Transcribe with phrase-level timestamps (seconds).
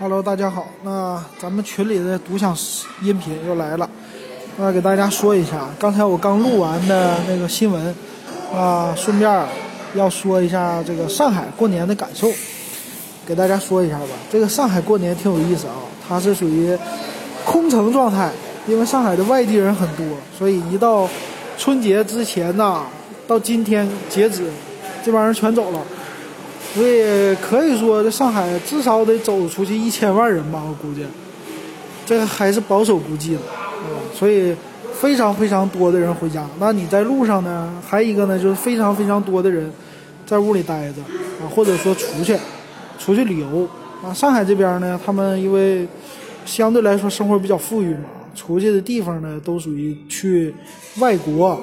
[0.00, 0.68] Hello，大家好。
[0.84, 2.56] 那咱们群里的独享
[3.02, 3.90] 音频又来了，
[4.56, 7.92] 那给大家说一下，刚才我刚录完的那个新闻，
[8.54, 9.44] 啊，顺便
[9.94, 12.28] 要说一下这个上海过年的感受，
[13.26, 14.06] 给大家说一下吧。
[14.30, 15.74] 这个上海过年挺有意思啊，
[16.08, 16.78] 它是属于
[17.44, 18.30] 空城状态，
[18.68, 20.06] 因为上海的外地人很多，
[20.38, 21.08] 所以一到
[21.58, 22.84] 春节之前呐，
[23.26, 24.48] 到今天截止，
[25.04, 25.80] 这帮人全走了。
[26.74, 31.04] 所以可以说，这上海至少得走出去一千万人吧，我估计，
[32.06, 34.54] 这个还是保守估计的，啊，所以
[34.92, 36.46] 非常非常多的人回家。
[36.60, 37.72] 那你在路上呢？
[37.84, 39.72] 还一个呢，就是非常非常多的人
[40.26, 41.00] 在屋里待着，
[41.42, 42.36] 啊，或者说出去，
[42.98, 43.68] 出去旅游。
[44.04, 45.88] 啊，上海这边呢，他们因为
[46.44, 48.04] 相对来说生活比较富裕嘛，
[48.34, 50.54] 出去的地方呢都属于去
[50.98, 51.58] 外国，啊，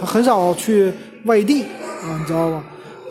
[0.00, 0.90] 他很少去
[1.24, 2.64] 外地，啊，你知道吧？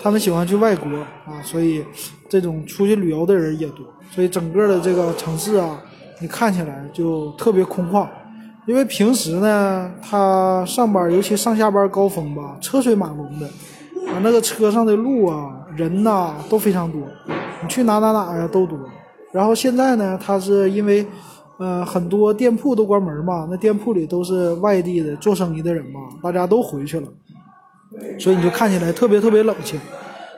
[0.06, 0.88] 他们喜欢去外国
[1.26, 1.84] 啊，所以
[2.30, 5.82] 这种出去旅游的人也多，所以整个的这个城市啊，
[6.22, 8.08] 你看起来就特别空旷。
[8.68, 13.48] 因为平时呢，他上班，尤其上下班高峰吧，车水马龙的，
[14.08, 17.02] 啊，那个车上的路啊，人呐都非常多，
[17.64, 18.78] 你去哪哪哪呀都多。
[19.32, 21.04] 然后现在呢，他是因为
[21.58, 27.08] 呃很多店铺都关门嘛，那店铺里都是外地的做生意的人嘛，大家都回去了。
[28.20, 29.80] 所以你就看起来特别特别冷清。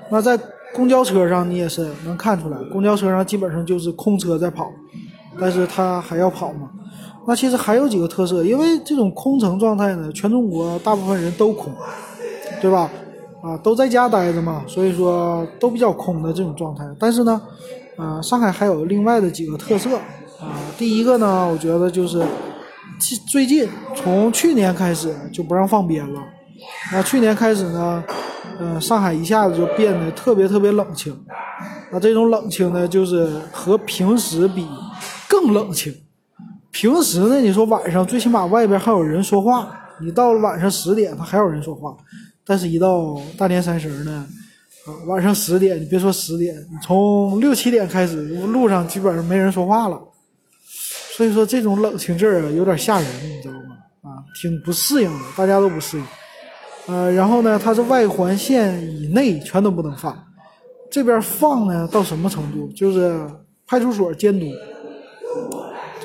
[0.09, 0.39] 那在
[0.73, 4.71] 公交车上，你也是能看出来，公交车上基本上就是空车在跑，
[5.39, 6.69] 但是它还要跑嘛。
[7.27, 11.73] 那其实还有几个特色，因为这种空城状态呢，全中国大部分人都空，
[12.61, 12.89] 对吧？
[13.41, 16.85] 啊，都在家待着嘛，所以说都比较空的这种状态。
[16.97, 17.41] 但是呢，
[17.97, 19.95] 啊，上海还有另外的几个特色
[20.39, 20.55] 啊。
[20.77, 22.23] 第一个呢，我觉得就是
[23.29, 26.21] 最近从去年开始就不让放鞭了。
[26.91, 28.03] 那去年开始呢，
[28.59, 31.15] 呃，上海一下子就变得特别特别冷清。
[31.91, 34.67] 那这种冷清呢，就是和平时比
[35.27, 35.93] 更冷清。
[36.71, 41.95] 平时呢，你说晚上最起码外边还有人说话，你到了晚上十点，他还有人说话。
[42.45, 44.25] 但是，一到大年三十呢，
[44.85, 49.99] 啊，晚上十点，你别说十点，从六七点开始，路上基本上没人说话了。
[51.15, 53.75] 所以说，这种冷清劲儿啊，有点吓人，你知道吗？
[54.03, 56.05] 啊，挺不适应的，大家都不适应。
[56.87, 60.17] 呃，然后呢，它是外环线以内全都不能放，
[60.89, 62.67] 这边放呢到什么程度？
[62.73, 63.19] 就是
[63.67, 64.45] 派出所监督，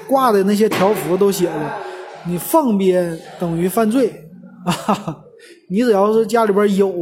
[0.09, 1.53] 挂的那些条幅都写着，
[2.27, 4.13] 你放鞭等于犯罪
[4.65, 5.19] 啊！
[5.71, 6.93] 你只要是家里边有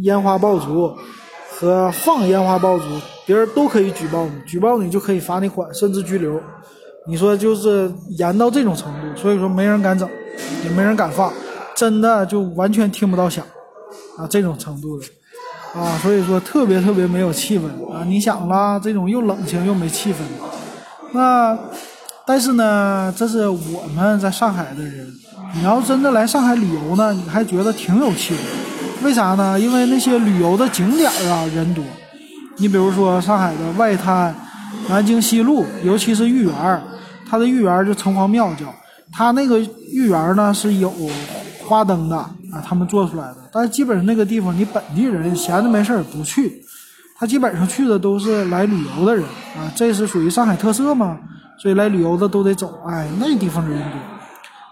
[0.00, 0.90] 烟花爆竹
[1.50, 2.84] 和放烟花爆竹，
[3.26, 6.40] 别人都可以举报你，举报你就可以罚你款，甚至拘留。
[7.06, 10.08] 你说就是严到这种程度，所以说没人敢整，
[10.64, 11.30] 也没人敢放。
[11.78, 13.44] 真的就完全听不到响，
[14.18, 15.06] 啊，这种程度的，
[15.78, 18.02] 啊，所以说特别特别没有气氛啊！
[18.04, 20.16] 你想啦，这种又冷清又没气氛，
[21.12, 21.56] 那
[22.26, 25.06] 但是呢，这是我们在上海的人，
[25.54, 29.60] 你要真的来上海旅游呢，你还觉得挺有气氛，为啥呢？
[29.60, 31.84] 因为那些旅游的景点啊人多，
[32.56, 34.34] 你比如说上海的外滩、
[34.88, 36.82] 南京西路，尤其是豫园
[37.30, 38.66] 它的豫园就城隍庙叫，
[39.12, 39.60] 它那个
[39.92, 40.92] 豫园呢是有。
[41.68, 46.62] 花灯的啊，他们做出来的，但是基本上那个地方你本地人闲着没事儿不去，
[47.18, 49.22] 他基本上去的都是来旅游的人
[49.54, 51.18] 啊，这是属于上海特色嘛，
[51.58, 54.00] 所以来旅游的都得走，哎，那地方人多。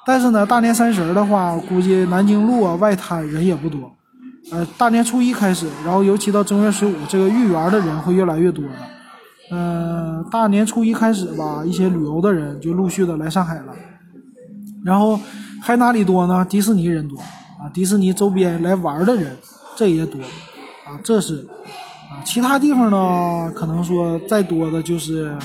[0.06, 3.92] 但是呢，大年三十的话，估计南京路啊外滩人也不多，
[4.50, 8.74] 呃，大年初一开始，然后尤其到正月十五，这个豫园的人会越来越多的。
[9.50, 13.74] 嗯，大年初一开始吧，一些旅游的人就陆续的来上海了，
[14.82, 15.20] 然后。
[15.66, 16.46] 还哪里多呢？
[16.48, 17.18] 迪士尼人多
[17.58, 19.36] 啊，迪士尼周边来玩的人
[19.74, 20.16] 这也多
[20.86, 21.44] 啊，这是
[22.08, 25.36] 啊，其他地方呢，可能说再多的就是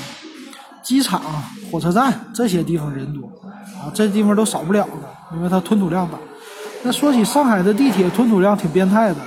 [0.83, 1.19] 机场、
[1.71, 3.27] 火车站这些地方人多
[3.81, 6.19] 啊，这地方都少不了的，因为它吞吐量大。
[6.83, 9.17] 那说起上海的地铁吞吐量挺变态的，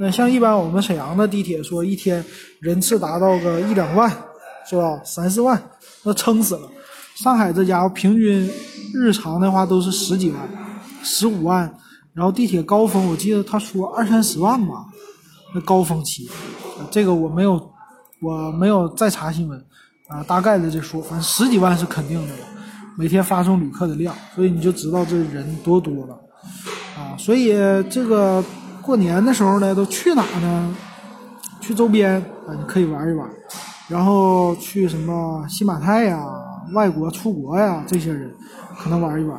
[0.00, 2.24] 那像一般我们沈阳的地铁说一天
[2.58, 4.10] 人次达到个一两万，
[4.68, 5.00] 是吧？
[5.04, 5.62] 三四万，
[6.02, 6.68] 那撑死了。
[7.20, 8.50] 上海这家伙平均
[8.94, 10.40] 日常的话都是十几万、
[11.02, 11.70] 十五万，
[12.14, 14.86] 然后地铁高峰我记得他说二三十万吧，
[15.54, 16.30] 那高峰期，
[16.90, 17.60] 这个我没有，
[18.22, 19.62] 我没有再查新闻，
[20.08, 22.32] 啊，大概的这说，反正十几万是肯定的，
[22.96, 26.18] 每天发送旅客的量，所以你就知道这人多多了，
[26.96, 27.52] 啊，所以
[27.90, 28.42] 这个
[28.80, 30.74] 过年的时候呢，都去哪呢？
[31.60, 32.16] 去周边
[32.48, 33.28] 啊，你可以玩一玩，
[33.88, 36.24] 然后去什么新马泰呀。
[36.72, 38.30] 外国出国呀，这些人
[38.78, 39.38] 可能玩一玩。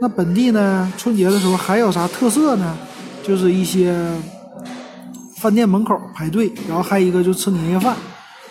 [0.00, 0.92] 那本地呢？
[0.96, 2.76] 春节的时候还有啥特色呢？
[3.22, 3.96] 就是一些
[5.36, 7.96] 饭店门口排队，然后还有一个就吃年夜饭。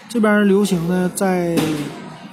[0.08, 1.58] 这边流行呢，在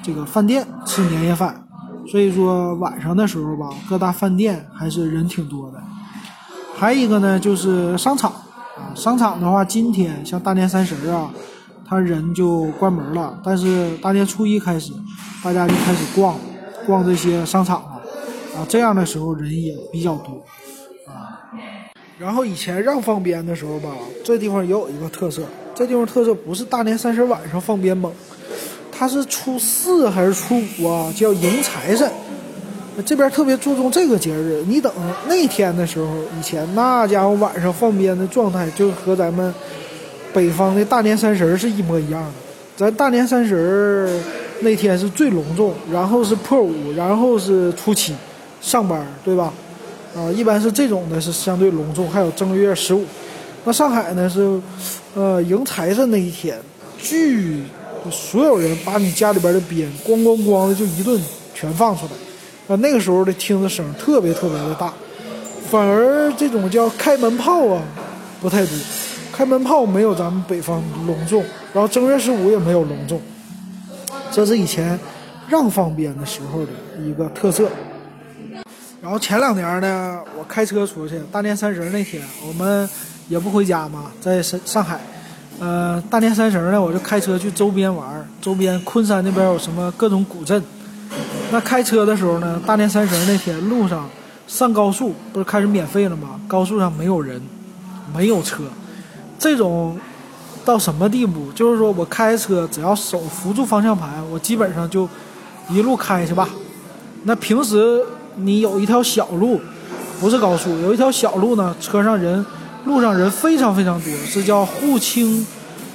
[0.02, 1.64] 这个饭店吃年夜饭，
[2.10, 5.82] 所以说晚上的时候吧，各大饭店还是人挺多的。
[6.76, 11.30] 还有一个呢，就是商场啊，商场的话，今天像大年三十啊，
[11.90, 14.92] 他人就关门了，但是大年初一开始，
[15.42, 16.38] 大家就开始逛
[16.86, 18.00] 逛这些商场了
[18.56, 20.40] 啊，这样的时候人也比较多
[21.12, 21.50] 啊。
[22.16, 23.90] 然后以前让放鞭的时候吧，
[24.22, 25.42] 这地方也有一个特色，
[25.74, 28.12] 这地方特色不是大年三十晚上放鞭猛。
[28.92, 31.12] 他是初四还是初五啊？
[31.16, 32.08] 叫迎财神，
[33.04, 34.62] 这边特别注重这个节日。
[34.64, 34.92] 你等
[35.26, 36.06] 那天的时候，
[36.38, 39.52] 以前那家伙晚上放鞭的状态，就和咱们
[40.32, 42.32] 北方的大年三十是一模一样的。
[42.76, 44.08] 咱大年三十
[44.60, 48.14] 那天是最隆重，然后是破五，然后是初七
[48.60, 49.52] 上班，对吧？
[50.16, 52.10] 啊，一般是这种的是相对隆重。
[52.10, 53.04] 还有正月十五，
[53.64, 54.60] 那上海呢是
[55.14, 56.58] 呃迎财神那一天，
[56.98, 57.62] 巨。
[58.10, 61.20] 所有人把你家里边的鞭咣咣咣的就一顿
[61.54, 64.90] 全放出来，啊，那个时候的听着声特别特别的大，
[65.70, 67.82] 反而这种叫开门炮啊
[68.40, 68.74] 不太多，
[69.40, 71.42] 开门炮没有咱们北方隆重，
[71.72, 73.18] 然后正月十五也没有隆重，
[74.30, 75.00] 这是以前
[75.48, 76.72] 让放鞭的时候的
[77.02, 77.66] 一个特色。
[79.00, 82.86] 然后前两年呢，我开车出去，大年三十那天我们
[83.30, 85.00] 也不回家嘛，在上上海。
[85.58, 90.62] 呃，大年三十呢，我就开车去周边玩周边昆山那边有什么各种古镇。
[91.50, 94.06] 那开车的时候呢，大年三十那天路上
[94.46, 96.38] 上高速不是开始免费了吗？
[96.46, 97.40] 高速上没有人，
[98.14, 98.64] 没有车。
[99.40, 99.98] 这种
[100.64, 101.50] 到什么地步？
[101.52, 105.08] 就是说我开车只要手扶住方向盘，我基本上就
[105.68, 106.48] 一路开去吧。
[107.24, 108.00] 那平时
[108.36, 109.60] 你有一条小路，
[110.20, 112.46] 不是高速，有一条小路呢，车上人。
[112.86, 115.46] 路上人非常非常多，是叫沪青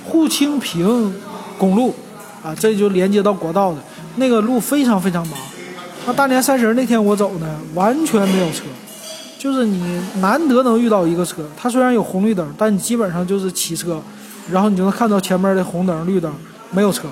[0.08, 1.12] 沪青平
[1.58, 1.92] 公路
[2.44, 3.80] 啊，这就连接到国道的
[4.18, 5.40] 那个路非常非常忙。
[6.06, 8.66] 那大年三十那天我走呢，完全没有车，
[9.46, 11.44] 就是你难得能遇到一个车。
[11.56, 14.02] 它虽然有红绿灯，但你基本上就是骑车，
[14.52, 16.34] 然后你就能看到前面的红灯绿灯
[16.72, 17.08] 没有车，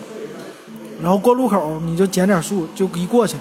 [1.00, 3.38] 然后过路口你就减点速就一过去，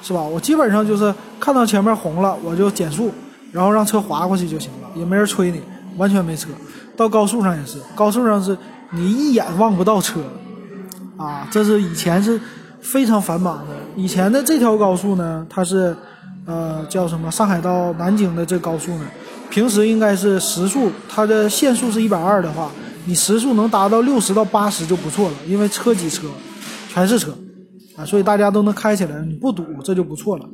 [0.00, 0.22] 是吧？
[0.22, 3.12] 我基本上就是看到前面红了我就减速，
[3.50, 5.60] 然后让车划过去就行了，也没人催你。
[5.96, 6.50] 完全没车，
[6.96, 8.56] 到高速上也是，高速上是
[8.90, 10.20] 你一眼望不到车，
[11.16, 12.40] 啊，这是以前是
[12.80, 13.72] 非常繁忙的。
[13.96, 15.96] 以前的这条高速呢，它是，
[16.46, 17.30] 呃，叫什么？
[17.30, 19.06] 上海到南京的这高速呢，
[19.50, 22.70] 平时应该是时速，它的限速是一百二的话，
[23.04, 26.28] 你时速能达到六十到八十就不错了，因为车挤车，
[26.88, 27.36] 全是车，
[27.96, 30.48] 啊，所以大家都能开起来，你不堵这就不错了。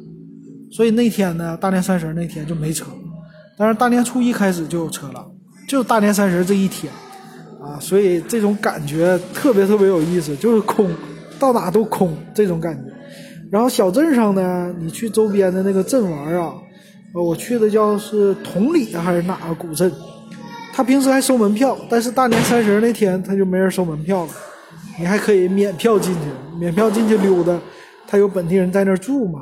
[0.70, 2.86] 所以那天呢，大年三十那天就没车。
[3.58, 5.24] 但是大年初一开始就有车了，
[5.68, 6.90] 就大年三十这一天，
[7.62, 10.90] 啊，所以这种感觉特别特别有意思，就是空，
[11.38, 12.91] 到哪都空这种感觉。
[13.52, 16.54] 然后小镇上呢，你去周边的那个镇玩啊，
[17.12, 19.93] 我去的叫是同里还是哪个古镇，
[20.72, 24.31] 他平时还收门票，但是大年三十那天他就没人收门票了，
[24.99, 26.20] 你还可以免票进去，
[26.58, 27.54] 免票进去溜达，
[28.08, 29.40] 他有本地人在那儿住嘛。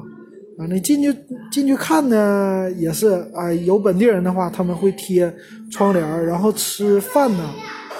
[0.58, 1.16] 啊，你进去
[1.52, 5.32] 进去看呢，也是啊，有本地人的话，他们会贴
[5.70, 7.48] 窗帘然后吃饭呢，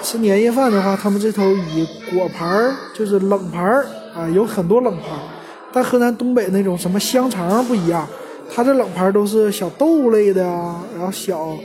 [0.03, 5.40] 吃年夜饭的话，他们这头以果盘，就是冷盘儿啊，有很多冷盘。
[5.73, 8.07] 但河南东北那种什么香肠不一样，
[8.53, 11.57] 它这冷盘都是小豆类的啊，然后小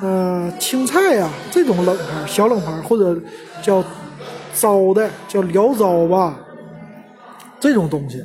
[0.00, 3.20] 呃青菜呀这种冷盘，小冷盘或者
[3.62, 3.84] 叫
[4.54, 6.38] 糟的，叫聊糟吧，
[7.58, 8.22] 这种东西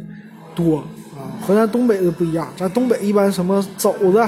[0.55, 0.77] 多。
[0.77, 4.21] 啊，河南东北的不一样，咱东北一般什么肘子，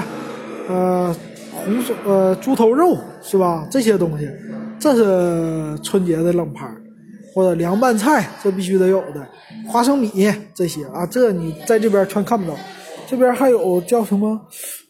[0.68, 1.14] 呃，
[1.52, 3.66] 红薯，呃，猪头肉是吧？
[3.70, 4.26] 这些东西，
[4.78, 6.70] 这是春节的冷盘
[7.34, 9.26] 或者凉拌菜，这必须得有的。
[9.66, 10.10] 花生米
[10.54, 12.56] 这些啊，这你在这边全看不到。
[13.06, 14.40] 这边还有叫什么？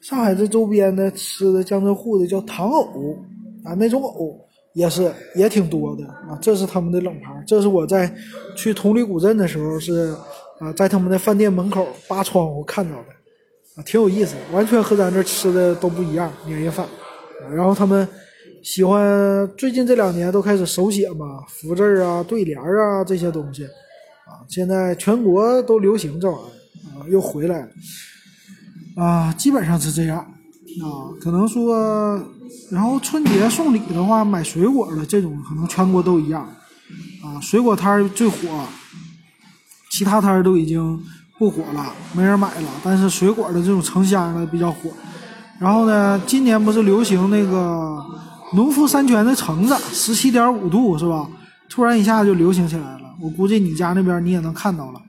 [0.03, 3.17] 上海这周边的吃的江浙沪的叫糖藕
[3.65, 4.39] 啊，那种藕
[4.73, 6.39] 也是也挺多的啊。
[6.41, 8.13] 这是他们的冷盘这是我在
[8.57, 10.15] 去同里古镇的时候是。
[10.61, 13.07] 啊，在他们的饭店门口扒窗户看到的，
[13.77, 16.33] 啊，挺有意思，完全和咱这吃的都不一样。
[16.47, 16.85] 年夜饭，
[17.55, 18.09] 然后他们
[18.69, 27.69] 喜欢最近这两年都开始手写嘛，福字啊、对联啊这些东西，啊，现在全国都流行这玩意儿，啊，又回来了，
[29.03, 32.23] 啊，基本上是这样，啊，可能说，
[32.71, 36.43] 然后春节送礼的话，买水果的这种可能全国都一样，
[37.25, 38.37] 啊，水果摊最火。
[39.91, 41.03] 其他摊儿都已经
[41.39, 42.69] 不火了，没人买了。
[42.85, 44.91] 但是水果的这种成箱的比较火。
[45.59, 47.99] 然后呢，今年不是流行那个
[48.55, 51.29] 农夫山泉的橙子，十七点五度是吧？
[51.69, 53.01] 突然一下就流行起来了。
[53.21, 55.01] 我估计你家那边你也能看到了。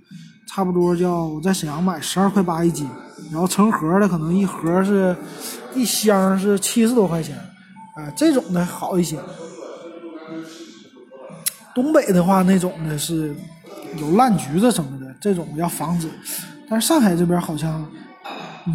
[0.48, 2.90] 差不多叫我在沈阳买十二块八一斤，
[3.32, 5.16] 然后成盒的可能一盒是
[5.76, 7.38] 一箱是七十多块钱，
[7.96, 9.18] 啊，这种的好一些。
[11.76, 13.34] 东北的话，那种的是
[13.98, 16.10] 有烂橘子什么的，这种要防止。
[16.68, 17.88] 但是上海这边好像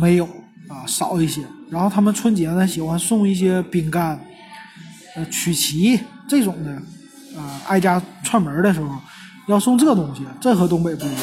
[0.00, 0.24] 没有
[0.68, 1.42] 啊，少一些。
[1.68, 4.18] 然后他们春节呢喜欢送一些饼干，
[5.14, 6.70] 呃，曲奇这种的，
[7.40, 8.88] 啊，挨家串门的时候
[9.46, 11.22] 要送这东西，这和东北不一样。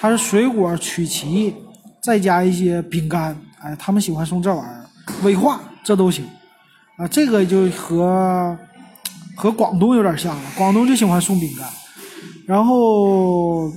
[0.00, 1.54] 它是水果曲奇，
[2.02, 4.84] 再加一些饼干，哎，他们喜欢送这玩意儿，
[5.22, 6.24] 威化这都行。
[6.96, 8.56] 啊，这个就和。
[9.36, 11.64] 和广东有点像了，广东就喜欢送饼干，
[12.44, 13.72] 然后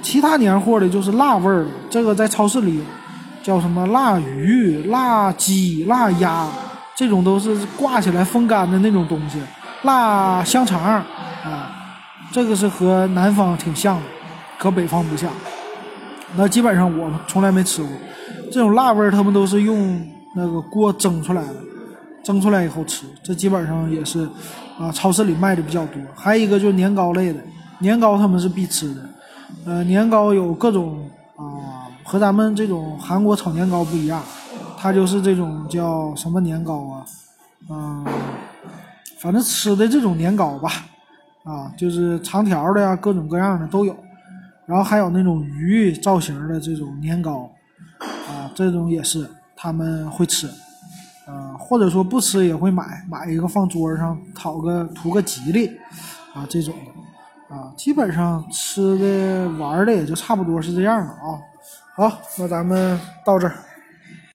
[0.00, 2.80] 其他年货的就是辣味儿，这个在超市里
[3.42, 6.48] 叫什么腊鱼、腊鸡、腊鸭，
[6.96, 9.40] 这种都是挂起来风干的那种东西，
[9.82, 11.04] 腊香肠啊，
[12.30, 14.02] 这个是和南方挺像的，
[14.58, 15.30] 和北方不像。
[16.36, 17.90] 那基本上我从来没吃过
[18.50, 20.00] 这种辣味儿，他们都是用
[20.34, 21.54] 那个锅蒸出来的。
[22.24, 24.28] 蒸出来以后吃，这基本上也是，
[24.78, 26.00] 啊，超市里卖的比较多。
[26.14, 27.40] 还有一个就是年糕类的，
[27.80, 29.00] 年糕他们是必吃的。
[29.66, 34.22] 呃，年糕有各种啊，和咱们这种韩国炒年糕不一样，
[34.82, 37.04] 它就是这种叫什么年糕啊？
[37.70, 38.04] 嗯，
[39.20, 40.72] 反正吃的这种年糕吧，
[41.44, 43.96] 啊，就是长条的呀，各种各样的都有。
[44.66, 47.48] 然后还有那种鱼造型的这种年糕，
[48.00, 49.24] 啊，这种也是
[49.54, 50.50] 他们会吃。
[51.28, 55.68] 呃，或者说不吃也会买，买一个放桌上，讨个图个吉利，
[56.34, 56.74] 啊，这种
[57.48, 61.38] 的，啊，基本上吃的玩的也就差不多是这样的啊。
[61.94, 63.54] 好，那咱们到这儿。